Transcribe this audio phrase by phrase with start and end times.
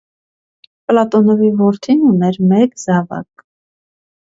[0.91, 3.47] Պլատոնովի որդին ուներ մեկ զավակ։